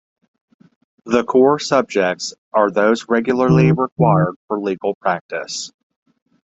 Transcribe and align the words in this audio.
The 1.05 1.23
core 1.23 1.59
subjects 1.59 2.33
are 2.53 2.71
those 2.71 3.07
regularly 3.07 3.71
required 3.71 4.33
for 4.47 4.59
legal 4.59 4.95
practice. 4.95 5.71